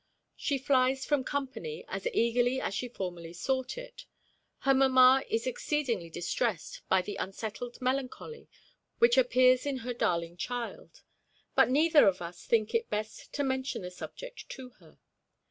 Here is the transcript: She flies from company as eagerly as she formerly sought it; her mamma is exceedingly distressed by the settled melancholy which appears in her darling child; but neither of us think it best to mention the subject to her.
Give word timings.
She 0.35 0.57
flies 0.57 1.05
from 1.05 1.23
company 1.23 1.85
as 1.87 2.07
eagerly 2.11 2.59
as 2.59 2.73
she 2.73 2.87
formerly 2.87 3.33
sought 3.33 3.77
it; 3.77 4.07
her 4.61 4.73
mamma 4.73 5.23
is 5.29 5.45
exceedingly 5.45 6.09
distressed 6.09 6.81
by 6.89 7.03
the 7.03 7.19
settled 7.33 7.79
melancholy 7.81 8.49
which 8.97 9.15
appears 9.15 9.63
in 9.63 9.77
her 9.85 9.93
darling 9.93 10.37
child; 10.37 11.03
but 11.53 11.69
neither 11.69 12.07
of 12.07 12.19
us 12.19 12.47
think 12.47 12.73
it 12.73 12.89
best 12.89 13.31
to 13.33 13.43
mention 13.43 13.83
the 13.83 13.91
subject 13.91 14.49
to 14.49 14.69
her. 14.79 14.97